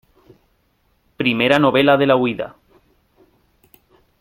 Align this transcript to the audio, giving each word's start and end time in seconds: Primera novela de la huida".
Primera 1.15 1.59
novela 1.59 1.95
de 1.95 2.07
la 2.07 2.15
huida". 2.15 2.55